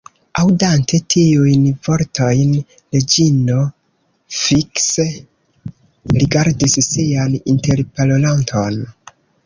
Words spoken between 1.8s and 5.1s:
vortojn, Reĝino fikse